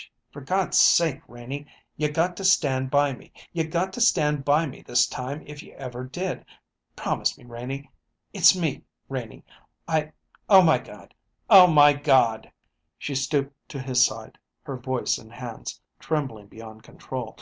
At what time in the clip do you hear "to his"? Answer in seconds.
13.68-14.02